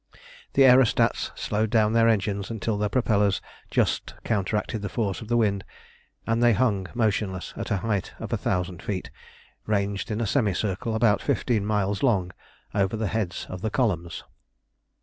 The 0.53 0.63
aerostats 0.63 1.29
slowed 1.35 1.69
down 1.69 1.93
their 1.93 2.07
engines 2.09 2.49
until 2.49 2.75
their 2.75 2.89
propellers 2.89 3.39
just 3.69 4.15
counteracted 4.23 4.81
the 4.81 4.89
force 4.89 5.21
of 5.21 5.27
the 5.27 5.37
wind 5.37 5.63
and 6.25 6.41
they 6.41 6.53
hung 6.53 6.87
motionless 6.95 7.53
at 7.55 7.69
a 7.69 7.77
height 7.85 8.11
of 8.17 8.33
a 8.33 8.35
thousand 8.37 8.81
feet, 8.81 9.11
ranged 9.67 10.09
in 10.09 10.19
a 10.19 10.25
semicircle 10.25 10.95
about 10.95 11.21
fifteen 11.21 11.67
miles 11.67 12.01
long 12.01 12.31
over 12.73 12.97
the 12.97 13.09
heads 13.13 13.45
of 13.47 13.61
the 13.61 13.69
columns. 13.69 14.23